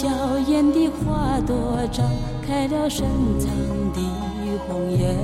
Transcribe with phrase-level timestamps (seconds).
[0.00, 0.08] 娇
[0.46, 2.06] 艳的花朵张
[2.46, 3.04] 开了深
[3.38, 3.50] 藏
[3.92, 4.00] 的
[4.66, 5.14] 红颜。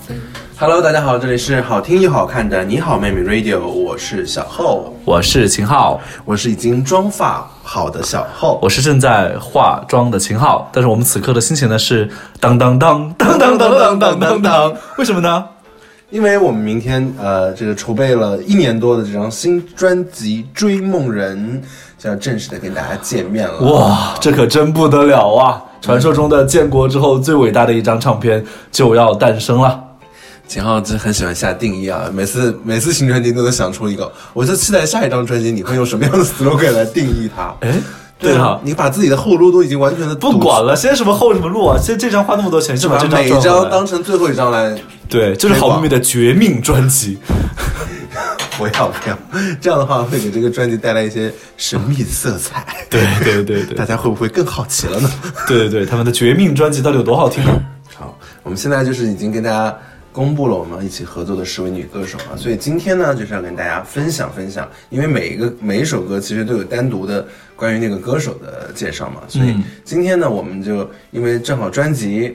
[0.00, 0.14] 飞
[0.56, 8.60] Hello，大家好，这里是好听又好看的你好妹妹 Radio，我是小厚，我是秦昊，我是已经妆发好的小厚。
[8.62, 15.44] 我是正在化妆的秦昊，但是我们此刻的心情呢是当当当当当当当当当当，为什么呢？
[16.10, 21.62] 因为我们明天呃，这个筹备了一年多的这张新专辑《追梦人》
[22.02, 23.60] 就要正式的跟大家见面了。
[23.60, 25.62] 哇，这可真不得了啊！
[25.82, 28.42] 传说中的建国之后最伟大的一张唱片
[28.72, 29.84] 就要诞生了。
[30.46, 37.54] 秦昊真很喜欢下定义啊，每次每次新专辑都能想出一个，我就期待下一张专辑你会用什么样的 slogan 来定义它。
[37.60, 37.74] 哎，
[38.18, 41.78] 对啊哈，，你把自己的后路都已经完全的不管了，现在什么后什么路啊？
[41.80, 44.76] 现在这张花那么多钱，就把把这张每一张当成最后一张来
[45.08, 47.18] 对，就是好妹妹的绝命专辑。
[48.58, 49.16] 不要不要，
[49.60, 52.66] 这样的话会给这个专辑带来一些神秘色彩。
[52.90, 55.08] 对对对对大家会不会更好奇了呢？
[55.46, 57.52] 对对对，他们的绝命专辑到底有多好听呢？
[57.96, 59.72] 好，我们现在就是已经跟大家
[60.18, 67.24] 公布了我们一起合作的十位女歌手啊，所以今天呢就是要跟大家分享分享，因为每一个每一首歌其实都有单独的
[67.54, 72.34] 关于那个歌手的介绍嘛，所以今天呢我们就因为正好专辑，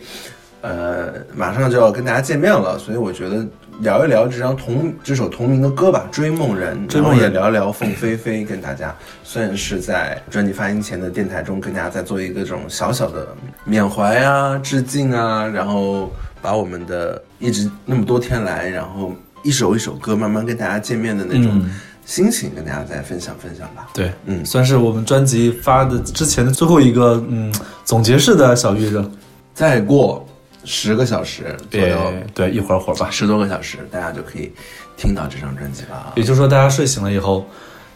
[0.61, 3.45] 呃马上就要跟大家见面了，所以我觉得。
[3.82, 13.28] 聊一聊这张同这首同名的歌吧，《追梦人》，追梦人然后也聊一聊凤飞飞，跟大家算是在专辑发行前的电台中跟大家再做一个这种小小的
[13.66, 16.11] 缅怀啊、致敬啊，然后
[16.42, 19.14] 把我们的一直那么多天来，然后
[19.44, 23.90] 一首一首歌慢慢跟大家见面的那种嗯心情，跟大家再分享分享吧。
[23.94, 27.54] 对，嗯算是我们专辑发的之前的最后一个嗯
[27.84, 29.10] 总结式的小预热。
[29.54, 30.26] 再过
[30.65, 33.09] 十个小时左右，对，一会儿会儿吧。
[33.09, 34.51] 十多个小时，大家就可以
[34.95, 36.13] 听到这张专辑了啊。
[36.15, 37.45] 也就是说，大家睡醒了以后，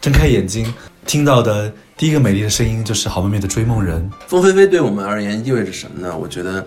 [0.02, 0.74] 睁开眼睛，
[1.06, 4.02] 听到的第一个美丽的声音就是好妹妹的《追梦人》。
[4.28, 6.18] 凤飞飞对我们而言意味着什么呢？
[6.18, 6.66] 我觉得，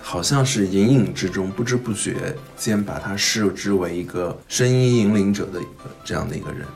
[0.00, 2.14] 好像是隐隐之中、不知不觉
[2.56, 6.66] 间把她视之为一个声音引领者的一个这样的一个人。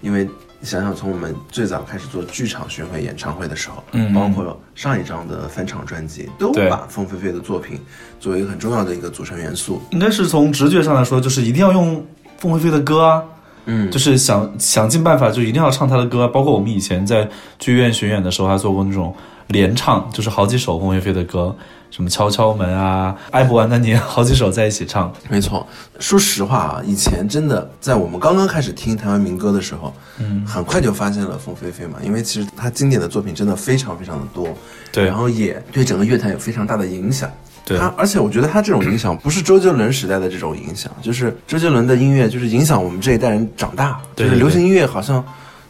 [0.00, 0.30] 因为你
[0.62, 7.80] 想想，从我们最早开始做剧场巡回演唱会的时候，嗯包括上一张的翻唱专辑，都对把凤飞飞的作品
[8.20, 9.82] 作为一个很重要的一个组成元素。
[9.90, 12.04] 应该是从直觉上来说，就是一定要用
[12.38, 13.22] 凤飞飞的歌啊，
[13.66, 16.28] 嗯，就是想想尽办法，就一定要唱他的歌。
[16.28, 19.14] 包括我们以前在剧院巡演的时候，还做过那种
[19.48, 21.54] 连唱，就是好几首凤飞飞的歌，
[21.92, 25.12] 什么敲敲门啊、爱不完的你，好几首在一起唱。
[25.28, 25.66] 没错，
[26.00, 34.48] 说实话啊，以前真的在我们刚刚开始听台湾民歌的时候，嗯，很快就发现了凤飞飞嘛，因为其实她经典的作品真的非常非常的多，
[34.90, 35.04] 对。
[35.04, 37.30] 然后也对整个乐坛有非常大的影响。
[37.62, 37.78] 对。
[37.78, 45.22] 他而且我觉得他这种影响不是周杰伦时代的这种影响，就是周杰伦的音乐就是影响我们这一代人长大，对就是流行音乐好像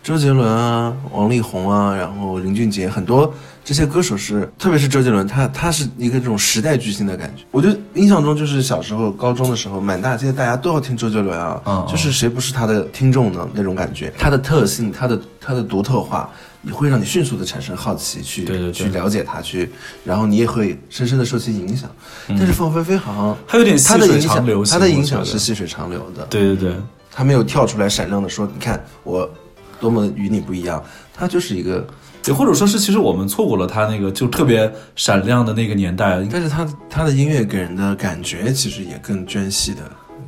[0.03, 3.33] 周杰伦啊、王力宏啊，然后林俊杰很多
[3.65, 7.45] 这些歌手是，特别是周杰伦，他他是一个这种时代巨星的感觉。
[7.53, 13.49] 我觉得印象中就是小时候、高中的时候，满大街大家都要听周杰伦啊，就是谁不是他的听众呢？
[13.55, 16.29] 那种感觉，他的特性、他的他的独特化。
[16.65, 19.69] 也会让你迅速的产生好奇，去对对对去了解他，去，
[20.05, 21.91] 然后你也会深深的受其影响。
[22.29, 26.25] 但是凤飞飞好像它有点他的影响他的影响是细水长流的。
[26.27, 26.77] 对对对，
[27.11, 29.29] 他没有跳出来闪亮的说：“你看我
[29.82, 31.86] 多么与你不一样。”他就是一个，
[32.27, 36.27] 也或者说是，其实我们错过了他那个就特别闪亮的那个年代。
[36.30, 39.80] 但是他他的音乐给人的感觉其实也更娟细的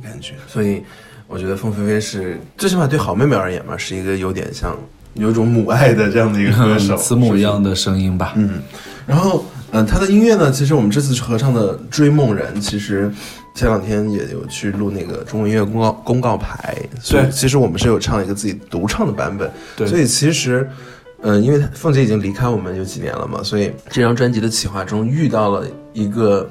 [0.03, 0.83] 感觉，所以
[1.27, 4.77] 我觉得凤飞飞是最起码对好妹妹而言嘛，是一个有点像
[5.15, 8.33] 有一种母爱的这样的一个歌手，慈母一样的声音吧。
[8.35, 8.61] 嗯，
[9.07, 13.11] 然后，嗯、他的音乐呢，其实我们这次合唱的《追梦人》，其实
[13.55, 20.69] 前两天也有去录那个中国音乐公告公告牌，所以对其实我们是有唱一个自己独唱的版本，对所以其实。
[21.27, 26.47] 嗯，因为凤姐已经离开我们有几年了嘛，所以这张专辑的企划中遇到了一个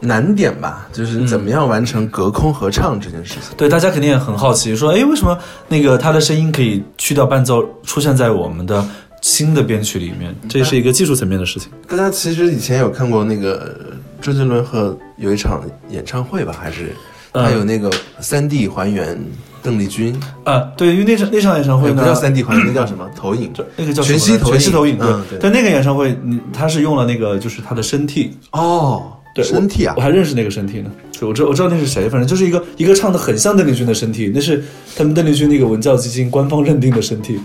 [0.00, 3.56] 难点吧，就是怎么样完成隔空合唱这件事情。
[3.56, 5.38] 对，大家肯定也很好奇，说，哎，为什么
[5.68, 8.84] 那个他的声音可以去掉伴奏，出现在我们的
[9.20, 10.34] 新的编曲里面？
[10.48, 11.70] 这是一个技术层面的事情。
[11.86, 13.76] 大家其实以前有看过那个
[14.20, 16.94] 周杰伦和有一场演唱会吧，还是
[17.32, 17.90] 还有那个
[18.20, 19.18] 三 D 还原
[19.62, 23.08] 邓丽君，啊，对，因为那场那场演唱会呢，不叫三 D 还原，那叫什么？
[23.14, 30.90] 投影，那个叫全息投影全息投影，嗯对但那个演唱会，你他是用了那个就是他的身体，哦，对，身体啊我，我还认识那个身体呢。
[31.22, 34.64] 我知道我知道那是谁，反正就是一个一个唱的很像邓丽君的身体，那是
[34.96, 37.38] 他们邓丽君那个文教基金官方认定的身体。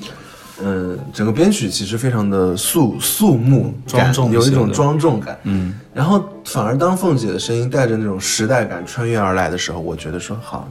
[0.63, 5.37] 嗯，整个编曲其实非常的肃肃穆庄重有一种庄重感。
[5.43, 10.69] 嗯，然后反而当凤姐的声音带着那种时代感穿越而来的时候，我觉得说好，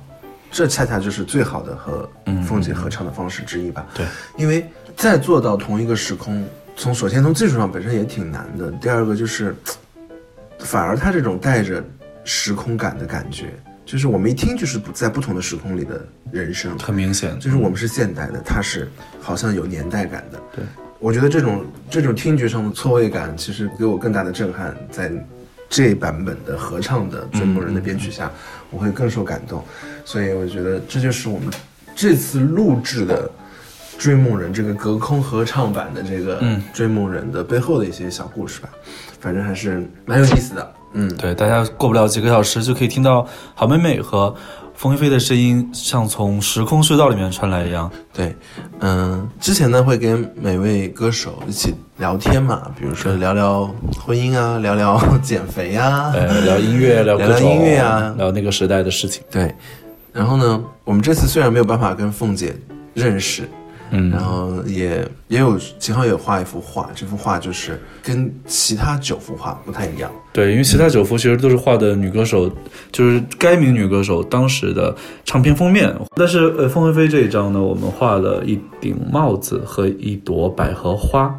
[0.51, 2.07] 这恰恰就是最好的和
[2.47, 3.87] 凤姐合唱的方式之一吧。
[3.95, 4.05] 对，
[4.37, 9.57] 因为再做到同一个时空，从首先从技术上本身也挺难的，第二个就是，
[10.59, 11.83] 反而它这种带着
[12.23, 13.47] 时空感的感觉，
[13.87, 18.91] 就是我们一听就是不在不同的时空里的人声，很明显，就是我们是现代的，他是
[19.23, 20.39] 好像有年代感的。
[20.55, 20.65] 对，
[21.05, 24.75] 我觉得这种这种听觉上的错位感，其实给我更大的震撼。
[24.91, 25.13] 在
[25.69, 28.33] 这版本的合唱的《追梦人》的编曲下，
[28.71, 29.63] 我会更受感动。
[30.03, 31.53] 所以我觉得这就是我们
[31.95, 33.31] 这次录制的
[34.03, 38.71] 《追梦人》这个隔空合唱版的这个《嗯追梦人》的背后的一些小故事吧。
[39.21, 40.75] 反正还是蛮有意思的。
[40.95, 44.35] 嗯，对，大家过不了几个小时就可以听到好妹妹和
[44.77, 47.91] 凤飞飞的声音，像从时空隧道里面传来一样。
[48.13, 48.35] 对，
[48.81, 53.73] 嗯，之前呢会跟每位歌手一起聊天嘛，比如说聊聊
[54.05, 59.23] 婚姻啊， 聊聊减肥啊，呃，聊音乐， 聊聊音乐啊聊那个时代的事情。
[59.31, 59.55] 对。
[60.13, 62.55] 然后呢，我们这次虽然没有办法跟凤姐
[62.95, 63.49] 认识，
[63.97, 70.11] 嗯然后也也有秦昊也画一幅画，这幅画就是跟其他九幅画不太一样。
[70.33, 72.51] 对，因为其他九幅其实都是画的女歌手，
[72.91, 74.95] 就是该名女歌手当时的
[75.25, 75.95] 唱片封面。
[76.17, 81.35] 但是呃，凤飞飞这一张呢，我们画了一顶帽子和一朵百合花。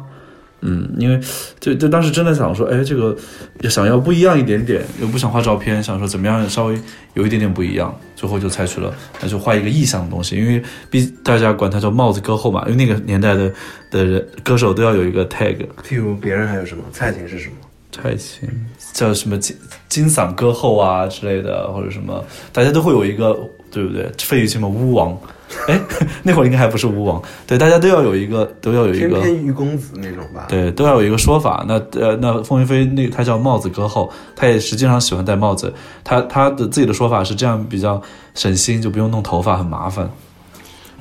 [0.60, 1.20] 嗯，因为
[1.60, 3.16] 就就当时真的想说，哎，这个
[3.68, 6.78] 想要不一样一点点，又不想画照片，想说怎么样稍微
[7.14, 13.52] 有一点点不一样，最后就采取了那就画一个意象的东西，因为毕大家管它叫帽子歌后嘛，因为那个年代的
[13.90, 15.56] 的人歌手都要有一个 tag，
[15.86, 16.82] 譬如别人还有什么？
[16.92, 17.54] 蔡琴是什么？
[17.92, 18.48] 蔡琴
[18.92, 19.56] 叫什么金
[19.88, 23.38] 金嗓歌后啊之类的，或者什么，大家都会有一个，
[23.70, 24.10] 对不对？
[24.18, 25.18] 费玉清嘛，巫王，
[25.68, 25.80] 哎，
[26.24, 31.64] 那会儿应该还不是吴王，对，大家都要有一个，都要有一个，翩翩玉公子那种吧？，对，都要有一个说法。
[31.68, 35.72] 那呃，那凤云飞那他叫帽子歌后，他也实际上喜欢戴帽子，
[36.02, 38.02] 他他的自己的说法是这样比较
[38.34, 40.10] 省心，就不用弄头发，很麻烦。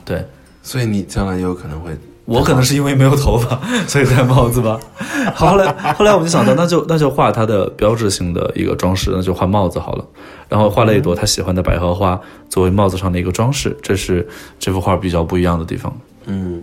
[0.03, 0.23] 对，
[0.61, 4.79] 所以你将来也有可能会我可能是因为没有头发， 所以戴帽子吧。
[5.33, 10.05] 好，后来后来我们就想到，那就那就画它的标志性的一个装饰，那就画帽子好了。
[10.49, 12.19] 然后画了一朵他喜欢的百合花
[12.49, 14.27] 作为帽子上的一个装饰，这是
[14.59, 15.95] 这幅画比较不一样的地方。
[16.25, 16.61] 嗯，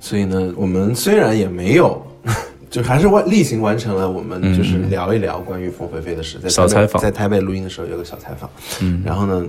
[0.00, 2.02] 所以呢，我们虽然也没有，
[2.70, 8.48] 就还是完例行完成了我们就是聊一聊关于冯菲菲的事，在小采访在台北录音的时候有个小采访，
[8.80, 9.44] 嗯，然后呢，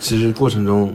[0.00, 0.94] 其实过程中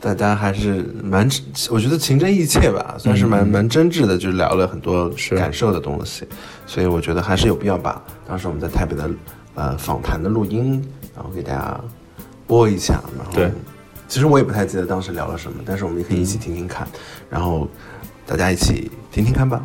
[0.00, 1.28] 大家还是蛮，
[1.70, 6.26] 我觉得情真意切吧，算是蛮、蛮真挚的，就聊了很多感受的东西，
[6.66, 9.10] 所以我觉得还是有必要把当时我们在台北的
[9.54, 10.82] 呃访谈的录音，
[11.14, 11.78] 然后给大家
[12.46, 13.52] 播一下，然后对。
[14.08, 16.88] 其实我也不太记得当时聊了什么，但是我们也可以一起听听看，
[17.28, 17.68] 然后
[18.26, 19.64] 大家一起听听看吧。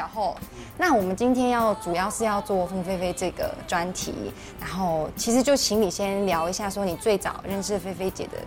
[0.00, 0.34] 小后。
[0.78, 8.38] 那我们今天要主要是要做凤飞飞这个专题，然后其实就请你先聊一下，说你最早认识菲菲姐的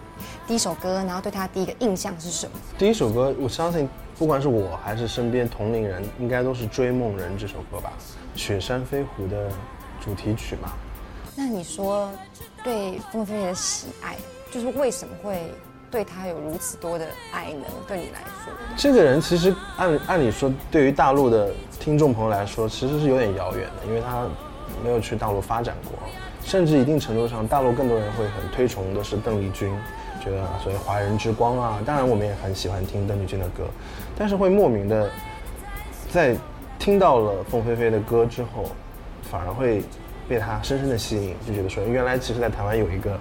[0.47, 2.53] 第一首歌，然后对她第一个印象是什么？
[2.75, 7.93] 第一首歌，我相信不管是我还是身边同龄人，应该都是《追梦人》这首歌吧，
[8.39, 9.47] 《雪山飞狐》的
[10.03, 10.73] 主题曲嘛。
[11.35, 12.09] 那你说
[12.63, 14.17] 对凤飞飞的喜爱，
[14.51, 15.51] 就是为什么会
[15.93, 17.67] 对他有如此多的爱呢？
[17.87, 24.25] 对你来说，这个人其实按按理说，对于大陆的听众朋友来说，其实是有点遥远的，因为他
[24.83, 25.91] 没有去大陆发展过，
[26.43, 29.71] 甚至一定程度上，大陆更多人会很推崇的是邓丽君，
[30.19, 31.79] 觉得所谓华人之光啊。
[31.85, 33.65] 当然，我们也很喜欢听邓丽君的歌，
[34.17, 35.07] 但是会莫名的
[36.09, 36.35] 在
[36.79, 38.65] 听到了凤飞飞的歌之后，
[39.29, 39.83] 反而会
[40.27, 43.15] 被她深深的吸引，就觉得说，原来其实在台湾有一个，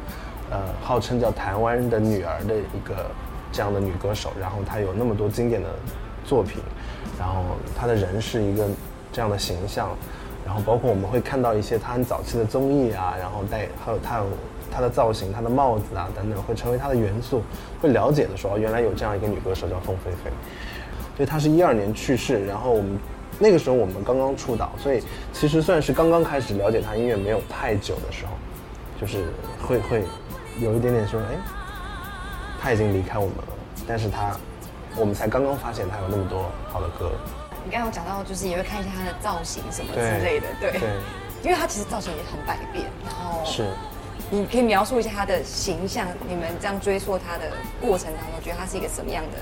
[0.52, 3.10] 呃，号称叫台湾的女儿的一个
[3.50, 5.68] 这样的女歌手，然后她有那么多经典的
[6.26, 6.62] 作品，
[7.18, 8.68] 然后她的人是一个
[9.10, 9.88] 这样的形象，
[10.44, 14.26] 然后包括我们会看到一些她很早期的综艺啊，然后带还有她有
[14.70, 17.42] 她的造型、她的帽子啊等等，会成为她的元素，
[17.80, 20.30] 会了解的说，哦原来有这样一个女歌手叫凤飞飞。
[21.16, 22.98] 所以她是一二年去世，然后我们
[23.38, 28.32] 那个时候我们刚刚出道，所以其实算是刚刚开始了解她音乐没有太久的时候，
[29.00, 29.24] 就是
[29.66, 30.04] 会会
[30.60, 31.36] 有一点点说，哎，
[32.60, 33.44] 他已经离开我们了，
[33.86, 34.36] 但是他，
[34.96, 37.10] 我们才刚刚发现他有那么多好的歌。
[37.64, 40.90] 你刚刚有讲到，就是也会看一下他的造型什么之对类的，对，对，
[41.42, 43.66] 因为他其实造型也很百变，然后是。
[44.30, 47.44] 你可以描述一下他的形象，你们这样追溯他的
[47.80, 49.38] 过程当中，觉得他是一个什么样的？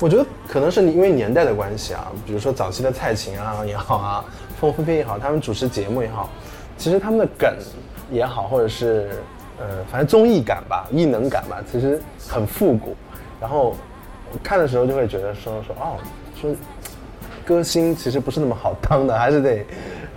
[0.00, 4.24] 我觉得可能是因为年代的关系啊，比如说早期的蔡琴啊也好啊，
[4.60, 6.28] 凤飞飞也好，他们主持节目也好，
[6.76, 7.56] 其实他们的梗
[8.10, 9.22] 也好，或者是
[9.58, 12.94] 呃，反正综艺感吧、艺能感吧，其实很复古。
[13.40, 13.74] 然后
[14.42, 15.96] 看的时候就会觉得说说哦，
[16.40, 16.50] 说
[17.44, 19.64] 歌星其实不是那么好当的，还是得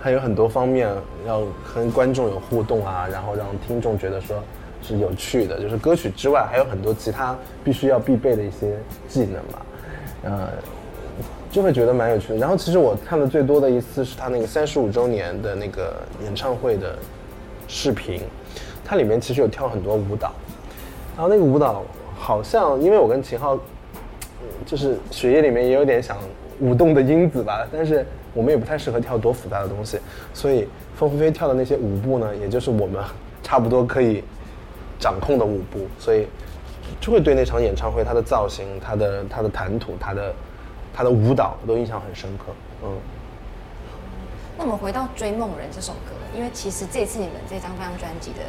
[0.00, 0.88] 还有很多方面
[1.26, 1.42] 要
[1.74, 4.42] 跟观众有互动啊，然后让听众觉得说
[4.82, 5.60] 是有趣的。
[5.60, 9.58] 就是歌曲之外，还有很多其他必须要必备的一些技能嘛，
[10.24, 10.48] 呃，
[11.50, 12.36] 就会觉得蛮有趣的。
[12.36, 16.96] 然后其实我看的最多的一次是他那个三十五周年的那个演唱会的
[17.68, 18.22] 视频，
[18.90, 20.32] 它里面其实有跳很多舞蹈，
[21.16, 21.84] 然后那个舞蹈
[22.18, 23.56] 好像因为我跟秦昊
[24.66, 26.18] 就是血液里面也有点想
[26.58, 28.04] 舞动的因子吧，但是
[28.34, 30.00] 我们也不太适合跳多复杂的东西，
[30.34, 30.66] 所以
[30.96, 33.00] 凤飞飞跳的那些舞步呢，也就是我们
[33.44, 34.24] 差不多可以
[34.98, 36.26] 掌控的舞步，所以
[37.00, 40.34] 就会对那场演唱会它的造型、它的它的谈吐、它的
[40.92, 42.46] 它的舞蹈都印象很深刻。
[42.82, 42.90] 嗯，
[44.58, 48.40] 那我们回到《追梦人》这首歌，因为其实这次你们这张这张专辑的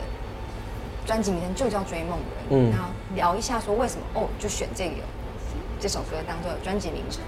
[1.06, 2.18] 专辑名称就叫《追梦人》，
[2.50, 4.96] 嗯然后聊一下说为什么哦就选这个
[5.80, 7.22] 这首歌当做专辑名称。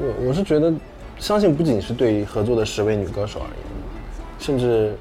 [0.00, 0.72] 我我是觉得，
[1.18, 3.66] 相信不仅是对合作的十位女歌手而言，
[4.38, 4.96] 甚至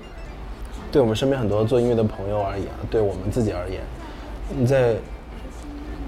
[0.92, 3.82] 对我们身边很多做音乐的朋友而言，对我们自己而言，
[4.50, 4.96] 你在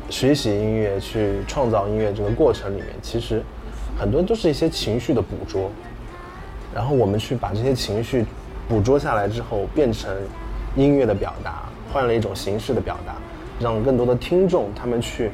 [0.09, 3.41] 学习音乐、去创造音乐这个过程里面，其实
[3.97, 5.71] 很多都是一些情绪的捕捉，
[6.73, 8.25] 然后我们去把这些情绪
[8.67, 10.13] 捕捉下来之后，变成
[10.75, 13.15] 音乐的表达，换了一种形式的表达，
[13.59, 15.31] 让更多的听众他们去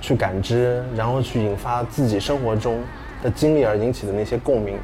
[0.00, 2.78] 去感知，然后去引发自己生活中
[3.22, 4.76] 的经历而引起的那些共鸣。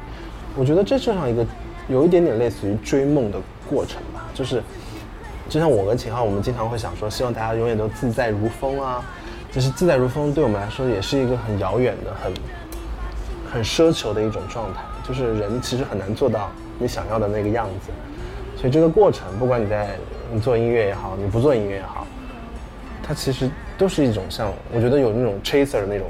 [0.55, 1.45] 我觉得这就像一个
[1.87, 3.37] 有一点点类似于追梦的
[3.69, 4.61] 过程吧，就是
[5.49, 9.03] 就像我跟秦昊，我们经常会想说，希望大家永远都自在如风啊。
[9.49, 12.33] 就是自在如风，对我们来说也是一个很遥远的、很
[13.51, 14.81] 很奢求的一种状态。
[15.07, 17.91] 就是人其实很难做到你想要的那个样子，
[18.59, 19.95] 所以这个过程，不管你在
[20.31, 22.05] 你做音乐也好，你不做音乐也好，
[23.01, 26.07] 它其实都是一种像我觉得有那种 chaser 的那种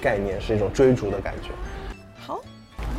[0.00, 1.50] 概念，是一种追逐的感觉。
[2.24, 2.40] 好，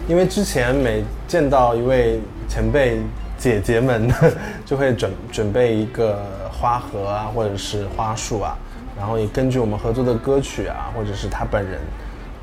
[0.07, 2.19] 因为之前每见到一位
[2.49, 2.99] 前辈
[3.37, 4.09] 姐姐们，
[4.65, 6.21] 就会准准备一个
[6.51, 8.57] 花盒啊，或者是花束啊，
[8.97, 11.79] 然后也根据我们合作的歌曲啊，或者是他本人，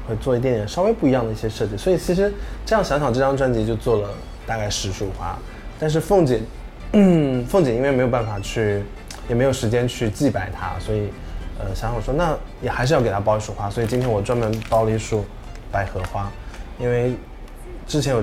[0.08, 1.76] 会做一点点稍微不一样的一些设计。
[1.76, 2.32] 所以其实
[2.64, 4.08] 这样想想，这张专辑就做了
[4.46, 5.36] 大概十束花。
[5.78, 6.40] 但是凤姐，
[6.96, 8.82] 嗯，凤姐因为没有办法去，
[9.28, 11.10] 也没有时间去祭拜她，所以，
[11.58, 13.68] 呃，想想说那也还是要给她包一束花。
[13.68, 15.24] 所以今天我专门包了一束
[15.72, 16.30] 百合花，
[16.78, 17.16] 因为
[17.84, 18.22] 之前有，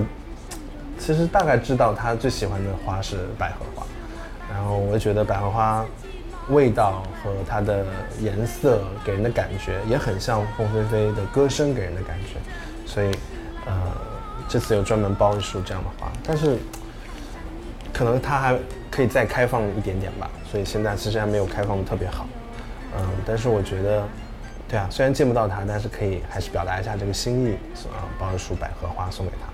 [0.98, 3.86] 其实大概知道她最喜欢的花是百合花，
[4.50, 5.84] 然后我觉得百合花
[6.48, 7.84] 味道和它的
[8.20, 12.40] 颜色给人的感觉也很像凤飞飞的歌声给人的感觉，
[12.86, 13.10] 所以，
[13.66, 13.72] 呃，
[14.48, 16.56] 这次有专门包一束这样的花，但是
[17.92, 18.58] 可能它还
[18.90, 22.26] 可以再开放一点点吧，所以现在其实还没有开放的特别好，
[22.96, 24.08] 嗯，但是我觉得，
[24.68, 27.52] 对啊，虽然见不到它，但是可以还是表达一下这个心意，
[27.88, 29.52] 啊，包一束百合花送给他。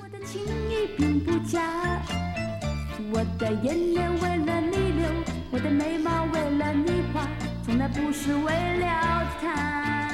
[0.00, 1.60] 我的情意并不假，
[3.12, 5.08] 我的眼泪为了你流，
[5.50, 7.28] 我的眉毛为了你画，
[7.64, 10.07] 从来不是为了他。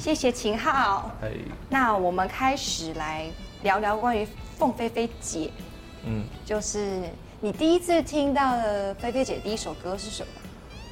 [0.00, 1.10] 谢谢秦昊。
[1.20, 1.30] 哎，
[1.68, 3.26] 那我们开始来
[3.62, 4.26] 聊聊关于
[4.56, 5.50] 凤飞飞姐，
[6.06, 7.02] 嗯，就是
[7.38, 10.28] 你第一次听到的飞飞姐第一首歌是什么？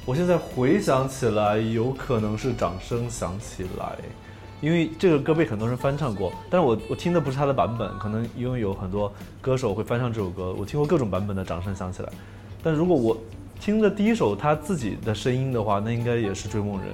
[0.05, 3.85] 我现在回想起来，有可能是《掌声响起来》，
[4.61, 9.11] 因为这个歌被很多人翻唱过，但是我我听的不是他的版本，可能因为有很多
[9.41, 12.09] 歌手会翻唱这首歌，我听过各种版本的《掌声响起来》，
[12.61, 13.17] 但如果我
[13.59, 16.89] 听的第一首他自己的声音的话，那应该也是《追梦人》，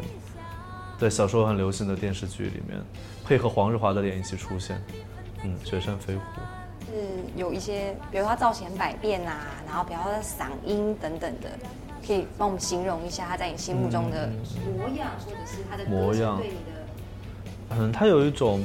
[1.00, 2.82] 在小时候很流行的电视剧里面，
[3.26, 4.82] 配合黄日华的脸一起出现，
[5.44, 6.22] 嗯，雪山飞狐。
[6.88, 6.92] 是
[7.36, 11.50] 有一些，比如他造型百变啊，然后比如他的嗓音等等的，
[12.06, 14.30] 可以帮我们形容一下他在你心目中的
[14.78, 18.64] 模样，或者是他的歌模样对你的嗯，他有一种，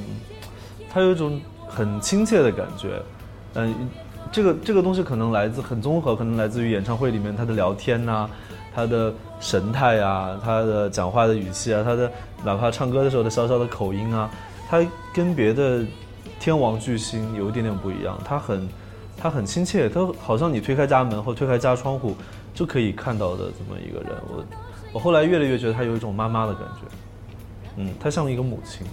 [0.89, 3.03] 他有一种很亲切的感觉，
[3.55, 3.75] 嗯，
[4.33, 8.29] 这个这个东西可能来自很综合，可能来自于演唱会里面他的聊天呐、
[8.75, 12.11] 他的神态啊，他的讲话的语气啊，他的
[12.45, 14.31] 哪怕唱歌的时候的小小的口音啊，
[14.69, 15.85] 他跟别的
[16.39, 18.69] 天王巨星有一点点不一样，他很
[19.17, 22.15] 他很亲切，他好像你推开家门或推开家窗户
[22.55, 24.17] 就可以看到的这么一个人。
[24.29, 24.45] 我
[24.93, 26.87] 我后来越来越觉得他有一种妈妈的感觉，
[27.77, 28.87] 嗯，他像一个母亲。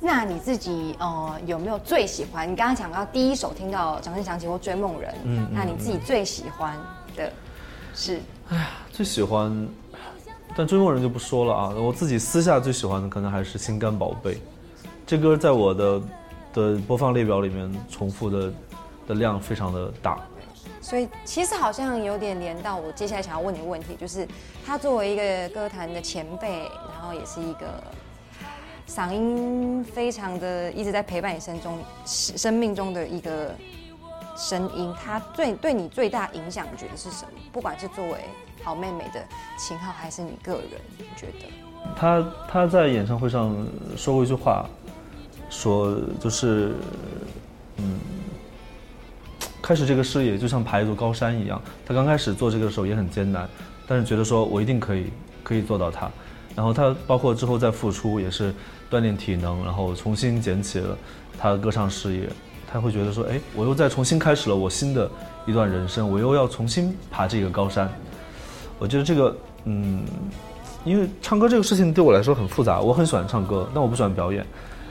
[0.00, 2.50] 那你自己呃有没有最喜欢？
[2.50, 6.76] 你刚刚讲到第一首听到《掌声响起》或《追梦人》，嗯嗯那你自己最喜欢
[7.16, 7.32] 的
[7.94, 8.20] 是？
[8.48, 9.68] 哎呀最喜欢，
[10.56, 11.68] 但追梦人就不说了啊。
[11.70, 14.34] 我自己私下最喜欢的可能还是《心肝宝贝》，
[15.06, 16.02] 这歌在我的
[16.52, 18.52] 的播放列表里面重复的
[19.08, 20.18] 的量非常的大。
[20.80, 24.26] 所以其实好像有点连到我接下来想要问你的问题，就是
[24.64, 26.60] 他作为一个歌坛的前辈，
[26.92, 27.66] 然后也是一个
[28.88, 33.54] 嗓音非常的一直在陪伴你生中生命中的一个
[34.36, 37.32] 声音，他最对你最大影响，你觉得是什么？
[37.52, 38.18] 不管是作为
[38.62, 39.22] 好妹妹的
[39.58, 41.46] 秦昊，还是你个人，你觉得？
[41.94, 43.54] 他他在演唱会上
[43.96, 44.66] 说过一句话，
[45.50, 46.74] 说就是，
[47.76, 48.00] 嗯，
[49.62, 51.60] 开始这个事业就像爬一座高山一样。
[51.86, 53.48] 他刚开始做这个的时候也很艰难，
[53.86, 56.10] 但是觉得说我一定可以可以做到它。
[56.56, 58.52] 然后他包括之后再复出也是
[58.90, 60.96] 锻炼体能，然后重新捡起了
[61.38, 62.28] 他的歌唱事业。
[62.70, 65.10] 他会觉得说，哎，我又再重新开始了我新的
[65.46, 67.90] 一段人生，我又要重新爬这个高山。
[68.78, 70.02] 我觉得这个，嗯，
[70.84, 74.44] 因为唱歌这个事情对我来说很复杂，我很喜欢唱歌，但我不喜欢表演。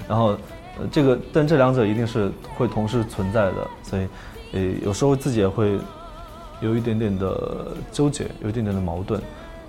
[0.07, 0.29] 然后，
[0.79, 4.07] 呃，这个但这两者一定是会同时存在的，所以，
[4.53, 5.77] 呃，有时候自己也会
[6.61, 9.21] 有一点点的纠结，有一点点的矛盾。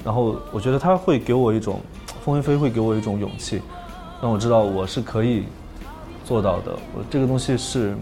[0.02, 1.80] 然后我觉得他会给我一种，
[2.24, 3.60] 凤飞飞会给我一种勇气，
[4.20, 5.44] 让我知道我是可以
[6.24, 6.72] 做到的。
[6.94, 7.96] 我这个东西是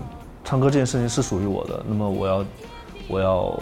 [0.45, 2.45] 唱歌这件事情是属于我的，那么我要
[3.09, 3.61] 我要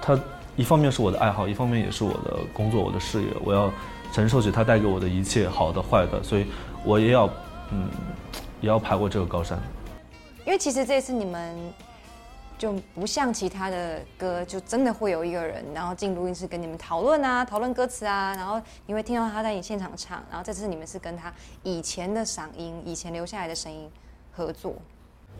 [0.00, 0.18] 它
[0.56, 3.70] 一方面是我的爱好，一方面也是我的工作、我的事业，我要
[4.12, 6.46] 承受起它带给我的一切好的、坏的，所以
[6.84, 7.28] 我也要
[7.72, 7.88] 嗯
[8.60, 9.58] 也要爬过这个高山。
[10.46, 11.56] 因为其实这次你们
[12.58, 23.88] 就不像其他的歌，就真的会有一个人，然后进录音室跟你们讨论啊，讨论歌词啊，然后你会听到他在你现场唱，然后这次你们是跟他以前的嗓音、以前留下来的声音
[24.32, 24.74] 合作。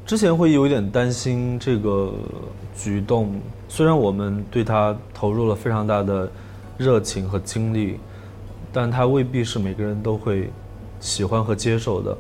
[0.04, 2.12] 之前会有一点担心这个
[2.76, 6.30] 举动，虽然我们对他投入了非常大的
[6.76, 7.98] 热情和精力，
[8.72, 10.50] 但他未必是每个人都会
[11.00, 12.16] 喜欢和接受的，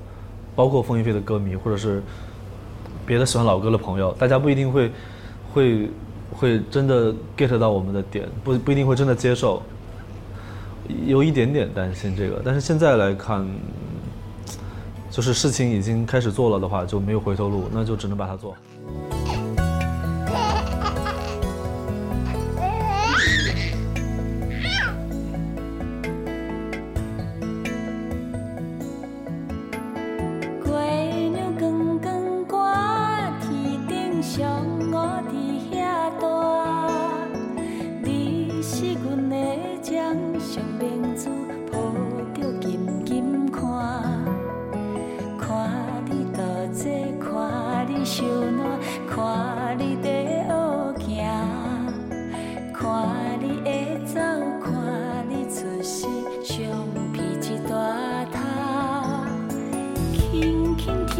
[0.54, 2.02] 包括凤飞飞的歌迷或者是
[3.06, 4.90] 别的喜欢老歌的朋友，大家不一定会
[5.54, 5.88] 会
[6.32, 9.62] 会真的 get 到我们的点，不不一定会真的接受，
[11.06, 13.46] 有一点点担心这个，但是现在来看。
[15.08, 18.54] 就是事情已经开始做了的话，就没有回头路，那就只能把它做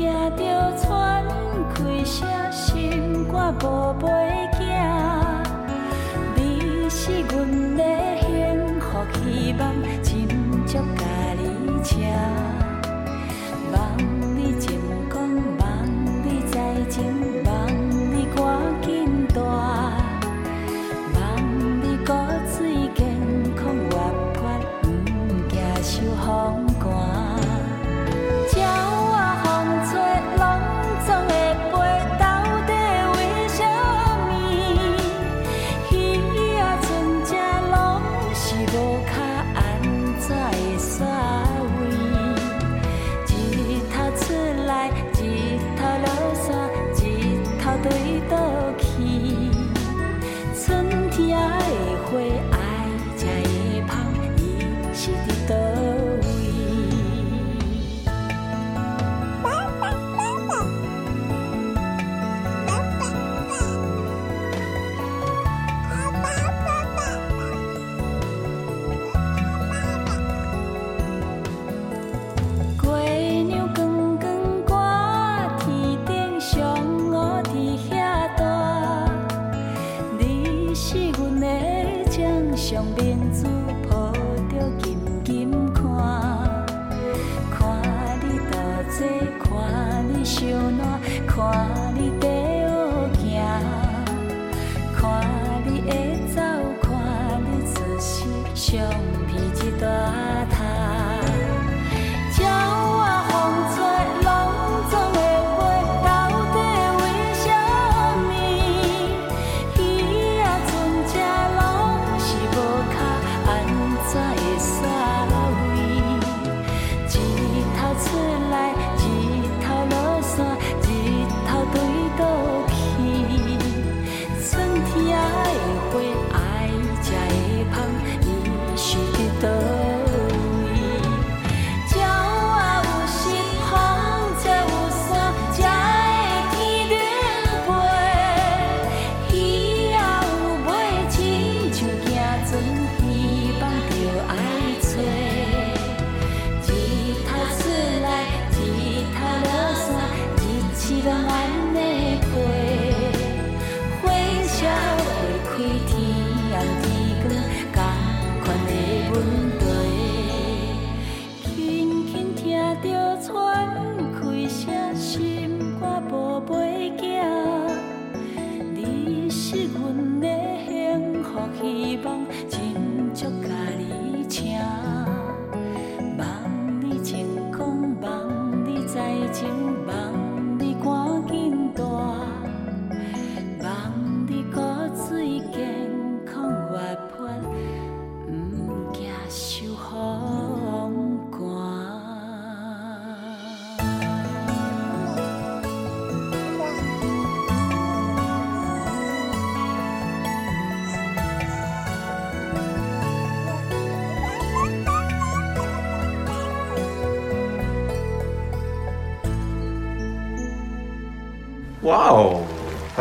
[0.07, 1.27] 听着喘
[1.75, 4.05] 气声，心肝无袂
[4.57, 4.61] 惊。
[6.37, 7.83] 你是阮的
[8.21, 8.25] 幸
[8.79, 8.87] 福
[9.25, 9.61] 希望，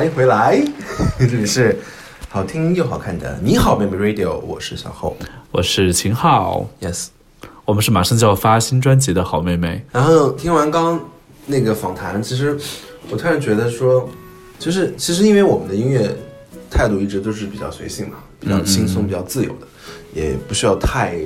[0.09, 0.61] 回来，
[1.17, 1.77] 这里是
[2.29, 5.15] 好听又好看的你好妹妹 Radio，我是小厚
[5.51, 7.07] 我是秦昊，，yes。
[7.63, 9.83] 我们是马上就要发新专辑的好妹妹。
[9.91, 10.99] 然后听完刚
[11.47, 12.57] 那个访谈，其实
[13.09, 14.07] 我突然觉得说，
[14.59, 16.15] 就是其实因为我们的音乐
[16.69, 19.67] 态度一直都是比较随性嘛，比较轻松、比较自由的，
[20.13, 21.17] 也不需要太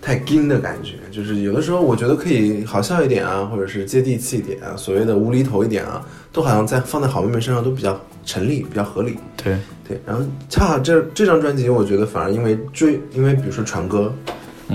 [0.00, 0.94] 太硬的感觉。
[1.10, 9.16] 就是有的时候我觉得可以好笑一点啊，或者是接地气一点啊，所谓的无厘头一点啊，都好像在放在好妹妹身上都比较成立，比较合理。
[9.36, 9.56] 对，
[9.86, 14.14] 对，然后恰好这这张专辑，我觉得反而因为追，因为比如说传歌，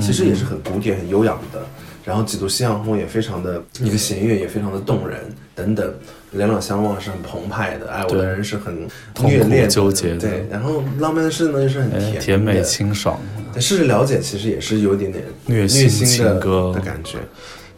[0.01, 1.65] 其实也是很古典、很优雅的，
[2.03, 5.19] 然后几度夕阳红也非常的你的弦乐也非常的动人，
[5.55, 5.93] 等等，
[6.31, 8.87] 两两相望是很澎湃的，爱我的人是很
[9.23, 13.19] 虐恋的纠结的对，然后浪漫的事呢又是很哎甜甜美清爽。
[13.53, 17.19] 对试着了解，其实也是有一点点虐心心的情歌的感觉。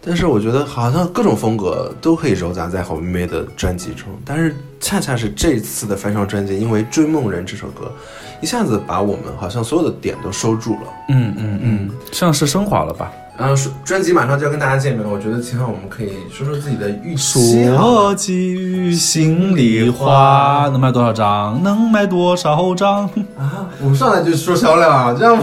[0.08, 7.92] 但是我觉得好像各种风格都可以糅杂在好妹妹的专辑中，但是恰恰是这次的翻唱专辑，因为《追梦人》这首歌，
[8.40, 10.94] 一下子把我们好像所有的点都收住了。
[11.10, 13.12] 嗯嗯嗯，像是升华了吧？
[13.38, 21.62] 然后说专辑马上就要跟大家见面了，我觉得秦昊我们可以说说自己的预期说寄予心里话，能卖多少张？
[21.62, 23.04] 能卖多少张？
[23.38, 23.68] 啊！
[23.82, 25.38] 我们上来就说销量啊，这样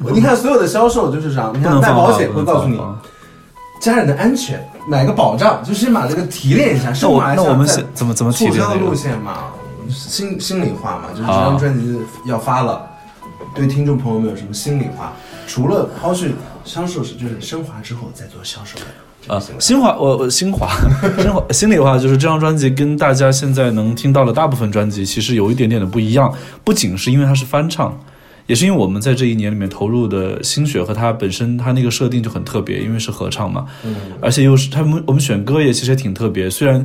[0.00, 0.10] 不？
[0.14, 2.80] 你看所有的销售就是这样，你看卖保险会告诉你
[3.80, 8.94] 家人的安全，买个保障，就先把这个提炼一下，那我那我们再怎么怎么提促销的路？
[8.94, 9.46] 线嘛，
[9.90, 12.80] 心心里话嘛，就是这张专辑要发了，
[13.52, 15.12] 对听众朋友们有什么心里话？
[15.48, 16.34] 除了抛去
[16.68, 19.42] 销售是就是升华之后再做销售的啊。
[19.58, 20.68] 新华，我我新华，
[21.18, 27.98] 新华，心里话就是这张专辑跟大家现在能听到的大部分专辑其实有一点点的不一样，不仅是因为它是翻唱，
[28.46, 36.84] 也是因为我们在这一年里面投入的心血和它本身它那个设定就很特别，因为是合唱嘛，嗯而且又是他们我们选歌也其实也挺特别，虽然。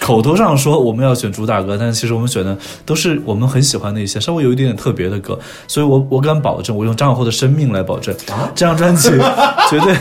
[0.00, 9.10] 口头上说我们要选主打歌，但是其实我们选的都是我们很喜欢的一些稍微有一点点特别的歌，所以我我敢保证，我用张小厚的生命来保证，啊这张专辑
[9.70, 9.96] 绝对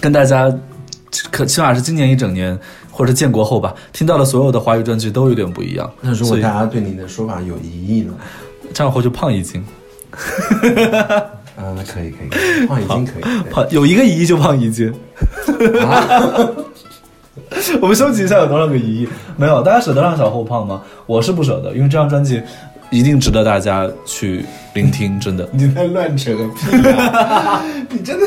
[0.00, 0.52] 跟大家
[1.30, 2.58] 可起码是今年一整年
[2.90, 5.90] 或者建国后吧，听到的所有的华语专辑都有点不一样。
[6.00, 8.12] 那如果大家对你的说法有疑义呢？
[8.74, 9.64] 张小厚就胖一斤，
[11.56, 13.22] 啊，那可以可以，胖一斤可以。
[13.50, 14.92] 胖有一个疑义就胖一斤。
[17.80, 19.08] 我们收集一下有多少个一亿？
[19.36, 20.80] 没有，大家舍得让小后胖吗？
[21.06, 22.42] 我是不舍得，因为这张专辑
[22.90, 25.48] 一定值得大家去聆听，真的。
[25.52, 27.62] 你在乱扯个屁啊！
[27.90, 28.26] 你真的，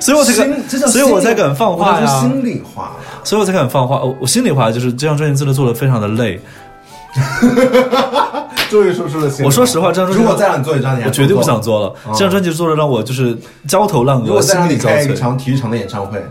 [0.00, 2.06] 所以我才心这所以我才敢放话呀。
[2.20, 2.92] 心里话。
[3.24, 4.02] 所以我才敢放话。
[4.02, 6.40] 我我心里话就是这张专辑真的做的非常的累。
[8.68, 9.46] 终于说出了心里话。
[9.46, 11.94] 我说实话这张专辑如果再让你做一张，我绝对不想做了。
[12.12, 15.14] 这张专辑做的让我就是焦头烂额，如果再让你心力交开一。
[15.14, 16.22] 场体育场的演唱会，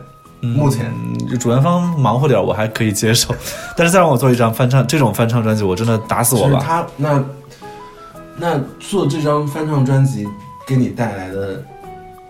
[0.42, 3.34] 目前嗯，就主办方忙活点我还可以接受，
[3.76, 6.60] 但是再让我做一张翻唱这种翻唱专辑，我真的打死我吧。
[6.64, 7.24] 他那
[8.38, 10.28] 那做这张翻唱专辑
[10.68, 11.64] 给你带来的，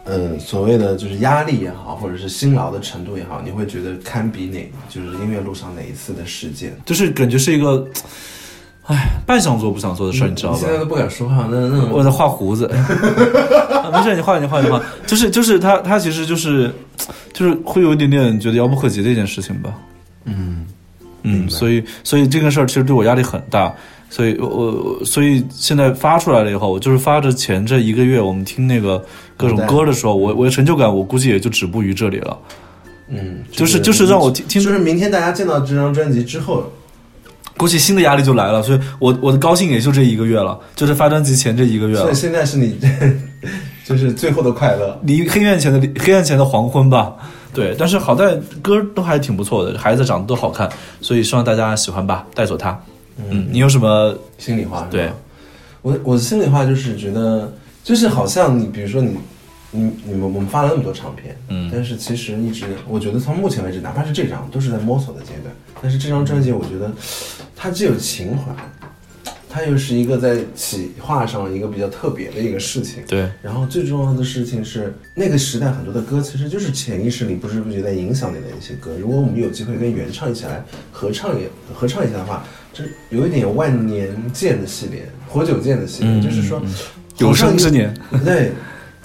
[0.06, 6.78] 呃，所谓的就是压力也好，或者是辛劳的程度也好，你会觉得堪比哪就是音乐路上哪一次的事件？
[6.86, 7.86] 就是感觉是一个，
[8.86, 10.70] 唉，半想做不想做的事儿，你知道吧现？
[10.72, 16.72] 在都不敢说话，那那我在画胡子， 啊没事，你画你画你画，就是就是他他其实就是
[17.36, 19.76] 就是会有一点点觉得遥不可及的一件事情吧。
[20.24, 20.66] 嗯
[21.24, 23.74] 嗯，所以所以这个事儿其实对我压力很大，
[24.10, 29.04] 所以我我所以现在发出来了以后，我就是发着前这一个月我们听那个
[29.36, 32.38] 各种歌的时候，我我的成就感我估计也就止步于这里了。
[33.10, 36.72] 嗯，就是就是让我听听就是明天大家见到这张专辑之后，
[37.58, 42.16] 估计新的压力就来了，所以我我的高兴也就这一个月了，就是发专辑前这一个月了所以。
[42.16, 42.78] 现在是你
[43.86, 45.00] 就是最后的快乐。
[45.04, 47.16] 离黑暗前的黑暗前的黄昏吧。
[47.54, 50.70] 对，但是好在歌都还挺不错的，孩子长得都好看，
[51.00, 52.78] 所以希望大家喜欢吧，带走它。
[53.30, 54.14] 嗯，你有什么？
[54.38, 55.10] 心里话对，
[55.82, 57.50] 我我的心里话就是觉得，
[57.82, 59.18] 就是好像你比如说你
[59.72, 65.56] 你你们我们发了那么多唱片，嗯但是其实一直我觉得从目前为止，哪怕是这张，都是在摸索的阶段。
[65.82, 66.92] 但是这张专辑，我觉得
[67.56, 68.52] 它既有情怀，
[69.56, 73.02] 它又是一个在企划上一个比较特别的一个事情。
[73.08, 78.92] 对，然后最重要的事情是，那个时代很多的歌其实就是潜意识里不知不觉在影响你的一些歌。
[79.00, 86.74] 如果我们有机会跟原唱一起来合唱也合唱一下的话，这有一点万年剑的系列，活久见的系列，嗯就是说嗯
[87.20, 87.94] 有生之年，
[88.26, 88.52] 对，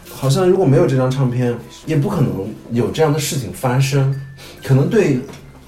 [0.08, 4.20] 好像如果没有这张唱片，也不可能有这样的事情发生。
[4.64, 5.20] 可能对，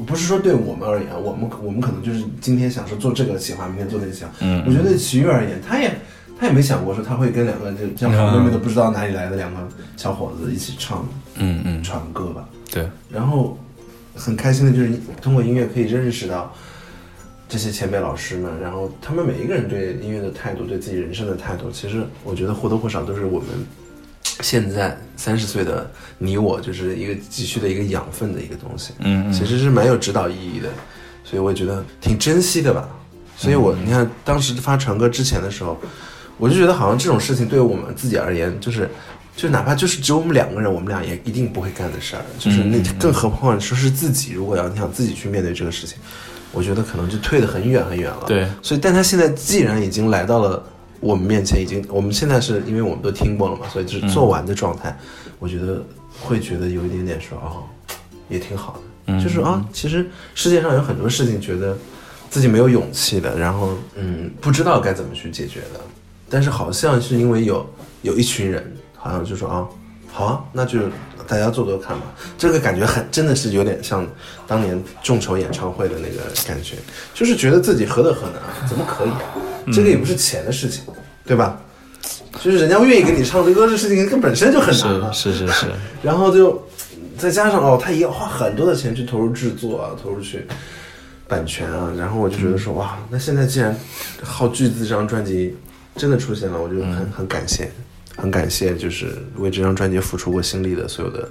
[0.07, 4.31] 不是说对我们而言，我们我们可能就是今天想说做这个企划，明天做那个企划。
[4.41, 5.95] 嗯我觉得对齐豫而言，他也
[6.39, 12.49] 他也没想过说他会跟两个就这样好妹妹都不知道哪里来的两个小伙子一起唱嗯嗯，传歌吧。
[12.71, 13.59] 对，然后
[14.15, 16.53] 很开心的就是通过音乐可以认识到
[17.49, 23.49] 这些前辈老师们，然后他们每一个人对音乐的态度，对自己人生的态度，其实我觉得或多或少都是我们
[24.43, 28.93] 现在三十岁的你我，就是一个急需的一个养分的一个东西。
[28.99, 30.69] 嗯嗯其实是蛮有指导意义的，
[31.25, 32.89] 所以我觉得挺珍惜的吧。
[33.37, 35.81] 所以我你看当时发传歌之前的时候，
[36.39, 38.89] 我就觉得好像这种事情对于我们自己而言，就是
[39.37, 42.23] 就哪怕就是只有我们两个人，我们俩也一定不会干的事儿。
[42.39, 45.99] 就是那更何况说是自己，如果要你想自己去面对这个事情，
[46.53, 48.25] 我觉得可能就退得很远很远了。
[48.27, 50.63] 对所以但他现在既然已经来到了
[51.03, 54.97] 我们面前，已经我们现在是因为我们都听过了嘛，所以就是做完的状态，
[55.41, 55.85] 我觉得
[56.23, 57.67] 会觉得有一点点说哦，
[58.29, 59.21] 也挺好的。
[59.21, 61.77] 就是啊，其实世界上有很多事情，觉得
[62.31, 65.81] 自己没有勇气的，然后嗯，不知道该怎么去解决的。
[66.31, 67.69] 但是好像是因为有
[68.03, 69.67] 有一群人，好像就说啊，
[70.13, 70.79] 好啊，那就
[71.27, 72.07] 大家做做看吧。
[72.37, 74.07] 这个感觉很真的是有点像
[74.47, 76.77] 当年众筹演唱会的那个感觉，
[77.15, 79.21] 就是觉得自己何德何能啊，怎么可以啊？
[79.73, 80.85] 这个也不是钱的事情，
[81.25, 81.61] 对吧？
[82.43, 85.13] 就是人家愿意给你唱这歌，这事情，这本身就很难了。
[85.13, 85.67] 是是是是，
[86.03, 86.61] 然后就
[87.17, 90.47] 再加上哦，他也要花很多的钱去投入制作啊，投入去
[91.29, 91.93] 版权啊。
[91.97, 93.79] 然后我就觉得说，哇，那现在既然
[94.23, 95.55] 好巨资这张专辑
[95.95, 97.71] 真的出现了，我就很、很感谢，
[98.17, 101.29] 很感谢，就是为这张专辑付出过心力的所有的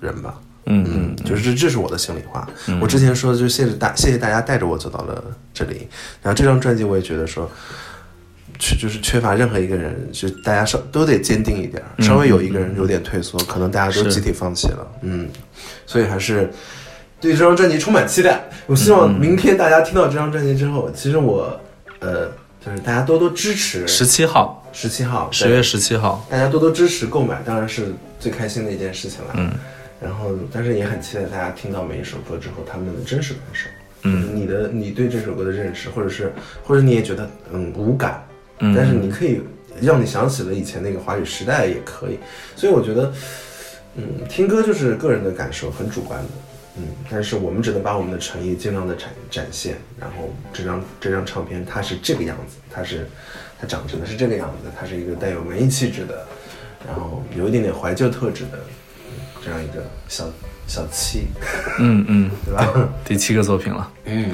[0.00, 0.34] 人吧。
[0.66, 2.48] 嗯嗯，就是这这是我的心里话。
[2.80, 5.88] 我之前说的就是谢谢大谢谢大家带着我走到了这里，
[6.22, 7.50] 然后这张专辑我也觉得说。
[8.56, 14.86] 缺就是缺乏任何一个人，就大家稍都得坚定一点儿，稍微有一个人有点退缩，可能大家都集体放弃了。
[15.00, 15.28] 嗯，
[15.86, 16.48] 所以还是
[17.20, 18.44] 对这张专辑充满期待。
[18.66, 21.60] 我希望明天大家听到这张专辑之后，其实我
[21.98, 22.28] 呃，
[22.64, 29.34] 就是大家多多支持十七号，十七号十月十七号，大家多多支持购买，当然是最开心的一件事情了。
[29.36, 29.52] 嗯，
[30.02, 33.68] 然后，但是也很期待大家听到每一首歌之后他们的真实感受。
[34.02, 36.32] 嗯，你的你对这首歌的认识，或者是
[36.64, 38.26] 或者你也觉得嗯无感，
[38.58, 39.40] 嗯但是你可以
[39.80, 42.18] 让你想起了以前那个华语时代也可以。
[42.56, 43.12] 所以我觉得，
[43.94, 46.28] 嗯，听歌就是个人的感受，很主观的。
[46.76, 53.08] 嗯，但是我们只能把我们的诚意尽量的展展现，然后这张这张唱片它是这个样子，它是
[53.64, 56.26] 它长成的是这个样子，它是一个带有文艺气质的，
[56.86, 58.58] 然后有一点点怀旧特质的
[59.08, 60.24] 嗯这样一个小
[60.66, 61.26] 小七，
[61.78, 62.68] 嗯 嗯，对吧？
[63.04, 63.88] 第七个作品了。
[64.04, 64.32] 嗯，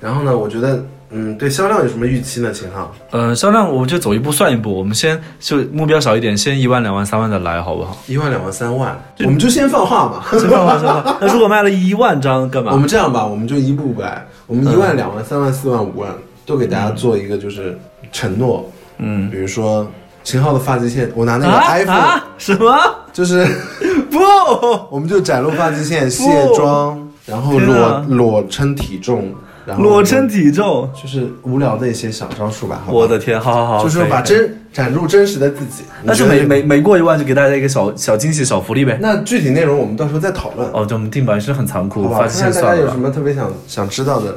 [0.00, 2.50] 然后呢，我觉得嗯，对销量有什么预期呢？
[2.52, 2.92] 秦昊？
[3.12, 7.96] 呃，销量我们就走一步算一步，我们先就目标小一点，先一万、两万、三万的来，好不好？
[8.08, 10.24] 一万、两万、三万，我们就先放话嘛。
[10.36, 11.18] 先放话，先放话。
[11.22, 12.72] 那如果卖了一万张，干嘛？
[12.72, 16.12] 我们这样吧，我们就一步步来，我们一万、两万、三万、四万、五万，
[16.46, 17.78] 都给大家做一个就是
[18.12, 18.70] 承诺。
[18.98, 19.86] 嗯比如说
[20.22, 22.74] 秦昊的发际线，我拿那个啊 iPhone，、啊什么？
[23.12, 23.44] 就是
[24.10, 24.18] 不，
[24.90, 29.34] 我们就展露发际线、卸妆，然后裸裸称体重，
[29.66, 30.88] 然后裸称体重。
[31.00, 32.80] 就是无聊的一些小招数吧。
[32.86, 35.82] 好吧我的天，好好好，就是把真展露真实的自己。
[36.06, 38.98] 但是你觉得每每每过一万就给大家一个小小惊喜、小福利呗。
[39.02, 40.66] 那具体内容我们到时候再讨论。
[40.72, 42.76] 哦，就我们定吧，是很残酷，发际线算了吧。
[42.76, 44.36] 家有什么特别想想知道的？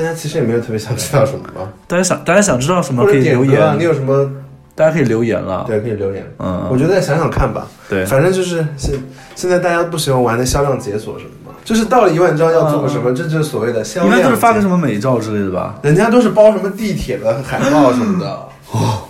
[0.00, 4.30] 大家其实也没有特别想知道什么吧， 大家想大家想知道什么或者可以留点歌啊，你，有什么
[4.74, 5.64] 大家可以留言了。
[5.66, 6.24] 对可以留言。
[6.38, 7.66] 嗯我觉得再想想看吧。
[7.88, 8.94] 对反正就是现
[9.34, 14.08] 现在大家不喜欢玩的销量解锁什么嘛，就是到了一万张要做个什么，这就是所谓的销量。
[14.18, 15.74] 一般都是发个什么美照之类的吧？
[15.82, 18.38] 人家都是包什么地铁的海报什么的，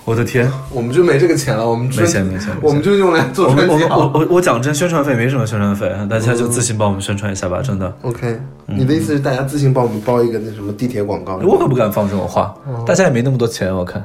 [0.04, 4.10] 我的天，我们就没这个钱了，我们没钱没钱我们就用来做专辑我。
[4.14, 7.94] 我我讲真，宣传费没什么宣传费，大家就自行帮我们宣传一下吧，真的。
[8.02, 11.36] OK，你的意思是大家自行帮我们包一个那什么地铁广告？
[11.44, 12.54] 我可不敢放这种话，
[12.86, 14.04] 大家也没那么多钱，我看。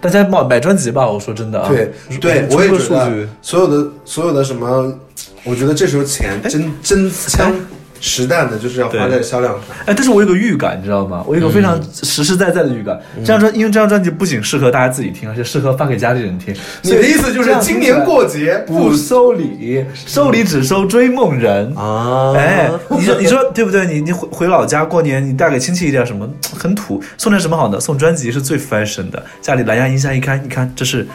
[0.00, 1.68] 大家买买专辑吧，我说真的啊。
[1.68, 3.26] 对对，我也觉得。
[3.42, 4.94] 所有的所有的什么，
[5.42, 7.52] 我觉得这时候钱真真枪
[8.00, 9.62] 实弹的，就是要花在销量上。
[9.86, 11.24] 哎，但是我有个预感，你知道吗？
[11.26, 12.98] 我有个非常实实在在的预感。
[13.18, 16.54] 这张专，因为这张专辑不仅适合大家自己听，而且适合发给家里人听。
[16.82, 21.74] 你的意思就是今年过节不收礼，收礼只收追梦人。
[21.76, 22.32] 啊？
[22.36, 23.86] 哎，你说你说对不对？
[23.86, 27.80] 你你回回老家过年，你带给亲戚一点什么很土，送点什么好呢？
[27.80, 29.22] 送专辑是最 fashion 的。
[29.40, 31.06] 家里蓝牙音箱一开，你看这是。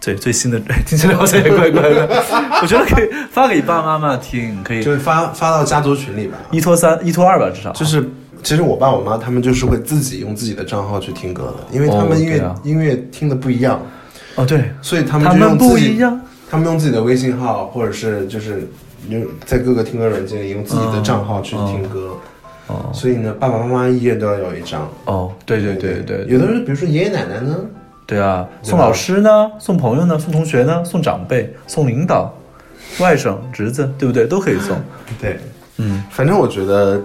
[0.00, 2.08] 对最新的， 听起来好像也怪怪的。
[2.62, 6.38] 我觉得可以发给爸爸妈妈听，可以就是发发到家族群里吧。
[6.50, 8.08] 一拖三，一拖二吧，至少就是
[8.42, 13.80] 其实我爸我妈他们就是会自己用自己的账号去听歌的，因为他们音乐、哦啊音乐听的不一样，
[14.36, 16.20] 哦，对，所以他们他们就用自己不一样。
[16.50, 18.68] 他们用自己的微信号，或者是就是
[19.08, 22.16] 用在各个听歌软件里用自己的账号去听歌。
[22.66, 24.88] 哦所以呢，爸爸妈妈一人都要有一张。
[25.04, 27.56] 哦，对对对对有的人比如说爷爷奶奶呢，
[28.10, 32.36] 对啊，送老师呢，送朋友呢，送同学呢，送长辈，送领导、
[32.98, 34.26] 外甥、侄子，对不对？
[34.26, 34.76] 都可以送。
[35.20, 35.38] 对，
[35.76, 37.00] 嗯，反正我觉得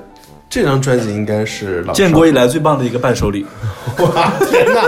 [0.49, 3.45] 这张专辑应该是老建国以来最棒的一个伴手礼，
[4.01, 4.81] 哇天哪！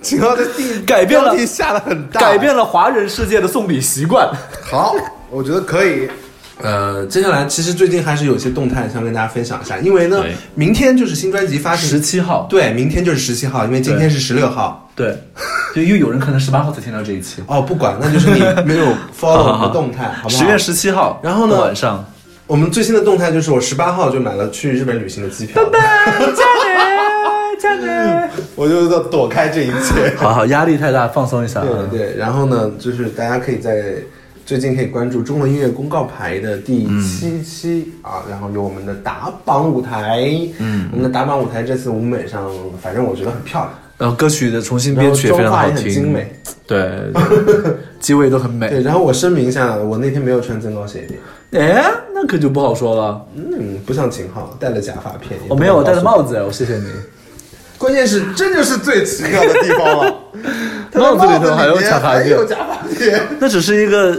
[0.00, 4.26] 秦昊的地改变了下的很大，改变了华人世界的送礼习惯。
[4.62, 4.94] 好，
[5.28, 6.08] 我觉得可以。
[6.62, 14.84] 呃，接下来其实最近还是有些动态想跟大家分享一下，因为呢，明天就是新专辑发行十七号，对，明天就是十七号，因为今天是十六号。
[14.96, 15.16] 对，
[15.72, 17.40] 就又有人可能十八号才听到这一期。
[17.46, 20.42] 哦，不管，那就是你没有 follow 我们的动态， 好不好？
[20.42, 22.04] 十月十七号，然后呢晚上，
[22.48, 25.62] 我们最新的动态就是我十八号就买了去日本旅行的机票，
[28.56, 30.12] 我就要躲开这一切。
[30.16, 31.60] 好好，压力太大，放松一下。
[31.62, 33.94] 嗯对对，然后呢，就是大家可以在
[34.48, 46.32] 最近可以关注中文音乐公告牌的第七期、啊，然后有我们的打榜舞台，嗯，我们的打榜舞台这次舞美上，反正我觉得很漂亮，然后歌曲的重新编曲也非常好听，精美，
[46.66, 47.12] 对，
[48.00, 48.70] 机位都很美。
[48.70, 51.06] 对，然后我声明一下，我那天没有穿增高鞋。
[51.50, 51.84] 垫，哎，
[52.14, 53.26] 那可就不好说了。
[53.36, 56.02] 嗯，不像秦昊戴了假发片，我没有，我戴的。
[56.02, 56.86] 帽子，我谢谢你。
[57.76, 60.14] 关键是这就是最奇妙的地方了，
[60.90, 62.24] 他 帽子里头还有假发片。
[62.24, 63.20] 还有假发片。
[63.38, 64.18] 那只是一个，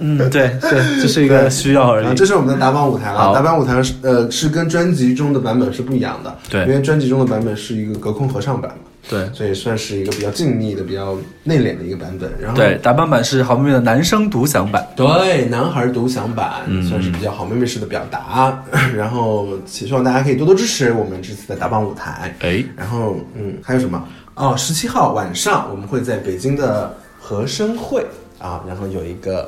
[0.00, 2.14] 嗯，对对，这是一个需要而啊，已。
[2.16, 3.32] 这是我们的打榜舞台了。
[3.34, 12.30] 打榜舞台是呃是跟专辑中的版本是不一样的，对因为专辑中的版本是一个隔空合唱版嘛，对所以算是一个比较静谧的、比较内敛的一个版本。
[12.40, 14.86] 然后对，打榜版是好妹妹的男生独享版。
[14.96, 18.62] 对，男孩独享版、嗯算是比较好妹妹式的表达。
[18.96, 22.34] 然后希望大家可以多多支持我们这次的打榜舞台。
[22.40, 24.02] 哎，然后嗯，还有什么？
[24.34, 28.06] 哦，十七号晚上我们会在北京的和声会
[28.38, 29.46] 啊，然后有一个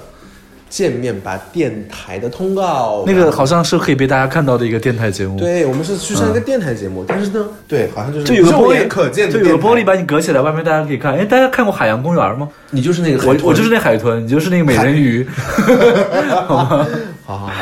[0.72, 11.14] 见面把电台的通告，那个好像是可以被大家看到的一个电台节目。，对，我们是去上一个电台节目，但是呢，对，好像就是就有个玻璃可见的就，有个玻璃把你隔起来，外面大家可以看。
[11.14, 12.48] 哎，大家看过海洋公园吗？
[12.70, 15.29] 你就是那个海豚我我就是那海豚，你就是那个美人鱼，
[16.48, 16.87] 好吗？
[17.27, 17.52] 好好好。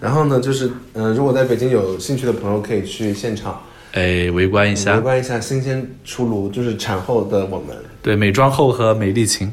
[0.00, 3.60] 然后呢，就是嗯、呃如果在北京有兴趣的朋友，可以去现场
[3.92, 5.00] 哎，围观一下围。
[5.00, 7.76] 观一下新鲜出炉，就是产后的我们。
[8.02, 9.50] 对，美妆后和美丽琴，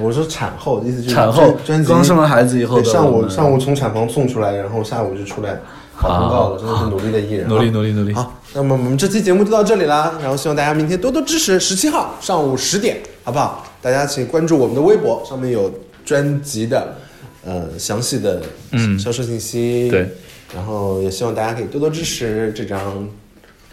[0.00, 5.58] 我说产后，意思就是产后刚生完孩子以后对上午上午从产房送出来，然后下午就出来
[5.96, 8.12] 跑通告了，真的是努力的艺人啊，努力努力努力。
[8.12, 13.66] 好，那么我们这期节目就到这里啦，然后希望大家明天多多支持，十七号上午十点，好不好？
[13.80, 15.72] 大家请关注我们的微博，上面有
[16.04, 16.96] 专辑的
[17.44, 18.42] 呃详细的
[18.72, 19.88] 嗯销售信息。
[19.90, 20.08] 对，
[20.54, 23.08] 然后也希望大家可以多多支持这张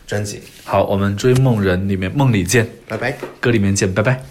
[0.05, 3.17] 专辑，好，我们追梦人里面梦里见，拜拜。
[3.39, 4.30] 歌里面见，拜拜。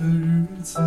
[0.00, 0.80] 的日子，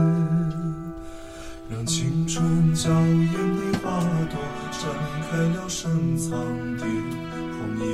[1.70, 4.00] 让青春娇艳的花
[4.32, 4.40] 朵
[4.72, 4.82] 绽
[5.30, 6.32] 开了深藏
[6.78, 7.88] 的红颜。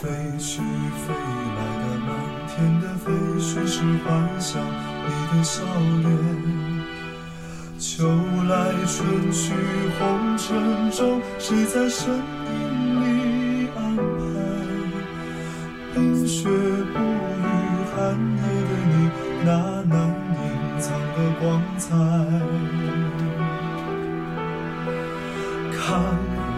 [0.00, 1.12] 飞去飞
[1.56, 2.08] 来的满
[2.48, 4.06] 天的飞絮是幻
[4.40, 5.52] 想你的笑
[6.02, 6.06] 脸。
[7.80, 8.06] 秋
[8.48, 8.54] 来
[8.86, 9.52] 春去
[9.98, 10.00] 红
[10.38, 12.54] 尘中，谁在身影
[13.00, 13.04] 里
[13.76, 14.00] 安排？
[15.94, 17.44] 冰雪不语，
[17.92, 17.96] 寒
[18.38, 18.51] 夜，
[19.44, 19.50] 那
[19.88, 19.92] 难
[20.38, 20.40] 隐
[20.78, 21.42] 藏的光
[21.76, 21.88] 彩。
[25.72, 25.80] 看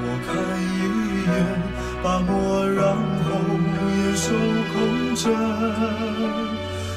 [0.03, 0.31] 我看
[0.61, 0.79] 一
[1.25, 1.29] 眼，
[2.03, 2.31] 把墨
[2.69, 2.79] 染
[3.25, 3.29] 红
[3.89, 4.23] 颜手
[4.73, 4.75] 空
[5.17, 5.23] 枕。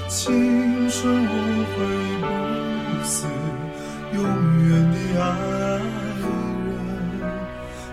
[0.09, 1.25] 青春无
[1.71, 1.75] 悔
[2.21, 2.25] 不
[3.05, 3.15] 死，
[4.13, 4.17] 永
[4.67, 5.23] 远的爱
[6.19, 6.23] 人。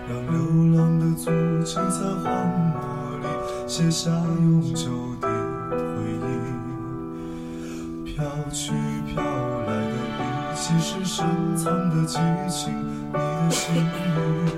[0.07, 0.35] 让流
[0.77, 1.23] 浪的足
[1.63, 2.25] 迹在荒
[2.73, 2.75] 漠
[3.21, 3.25] 里
[3.67, 4.89] 写下永久
[5.21, 5.34] 的。
[8.15, 8.71] 飘去
[9.05, 9.21] 飘
[9.67, 10.23] 来的笔
[10.55, 12.17] 迹是深藏的激
[12.49, 12.73] 情，
[13.11, 14.57] 你的心语。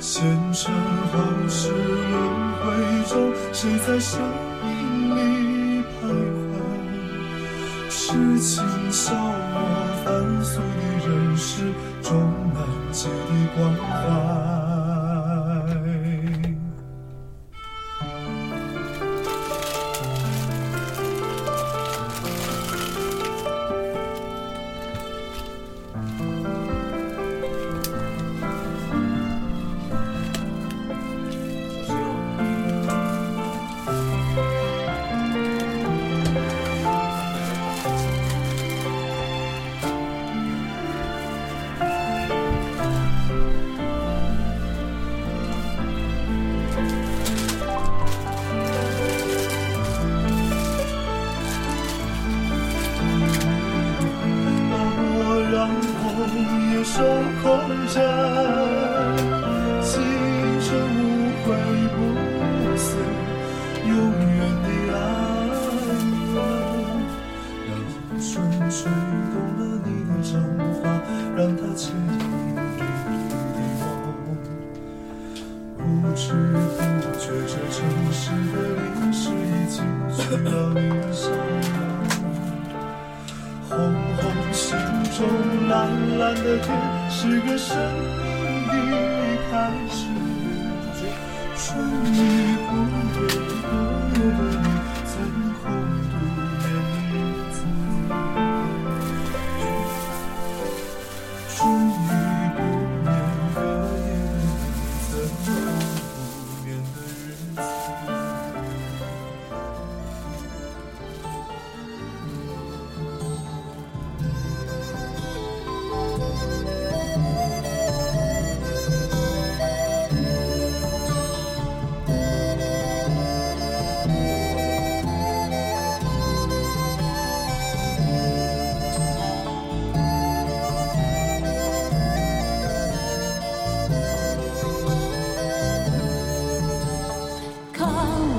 [0.00, 0.72] 前尘
[1.12, 1.14] 后
[1.46, 2.16] 世轮
[2.62, 2.64] 回
[3.06, 3.12] 中，
[3.52, 4.18] 谁在生
[4.62, 4.66] 命
[5.14, 6.08] 里徘
[6.48, 6.56] 徊？
[7.90, 7.94] 痴
[8.40, 9.12] 情笑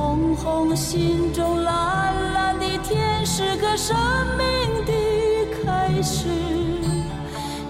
[0.00, 3.94] 红红心中蓝蓝的天是个生
[4.38, 4.92] 命的
[5.62, 6.26] 开始。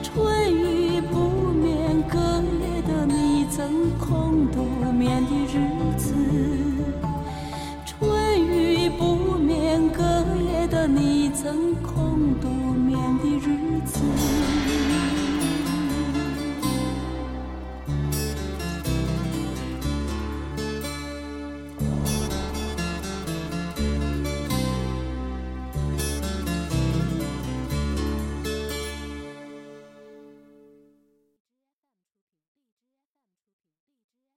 [0.00, 2.18] 春雨不眠隔
[2.62, 4.62] 夜的你曾空独
[4.92, 6.14] 眠的日子。
[7.84, 10.00] 春雨不眠隔
[10.52, 14.39] 夜的你曾空独眠的日子。